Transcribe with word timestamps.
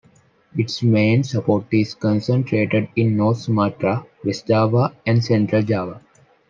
Its 0.57 0.81
main 0.81 1.23
support 1.23 1.67
is 1.71 1.93
concentrated 1.93 2.89
in 2.95 3.15
North 3.17 3.37
Sumatra, 3.37 4.03
West 4.25 4.47
Java 4.47 4.95
and 5.05 5.23
Central 5.23 5.61
Java. 5.61 6.01